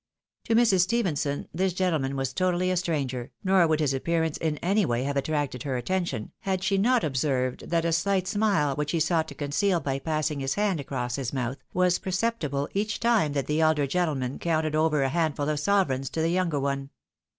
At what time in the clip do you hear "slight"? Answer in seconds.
7.93-8.27